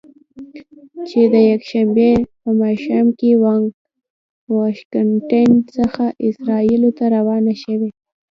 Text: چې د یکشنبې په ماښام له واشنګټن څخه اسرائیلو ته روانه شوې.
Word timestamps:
چې 1.09 1.21
د 1.33 1.35
یکشنبې 1.51 2.11
په 2.41 2.49
ماښام 2.61 3.05
له 3.41 3.57
واشنګټن 4.57 5.49
څخه 5.75 6.05
اسرائیلو 6.27 6.89
ته 6.97 7.05
روانه 7.15 7.53
شوې. 7.63 7.89